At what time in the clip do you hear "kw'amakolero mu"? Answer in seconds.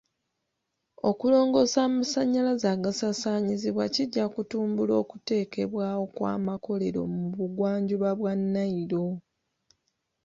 6.15-7.23